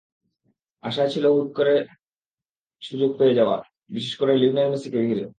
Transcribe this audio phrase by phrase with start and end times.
[0.83, 1.73] আশায় ছিল হুট করে
[2.81, 3.61] সুযোগ পেয়ে যাওয়ার,
[3.89, 5.25] বিশেষ করে লিওনেল মেসিকে ঘিরে।